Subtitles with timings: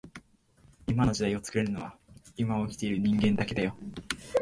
[0.87, 1.95] 今の時代を作れるのは
[2.35, 3.77] 今を生きている人間だけだよ